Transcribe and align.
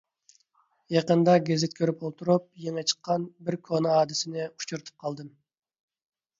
يېقىندا 0.95 1.35
گېزىت 1.49 1.75
كۆرۈپ 1.81 2.01
ئولتۇرۇپ، 2.09 2.49
يېڭى 2.65 2.85
چىققان 2.93 3.29
بىر 3.51 3.61
كونا 3.71 3.95
ھادىسىنى 4.01 4.51
ئۇچرىتىپ 4.51 5.07
قالدىم. 5.07 5.33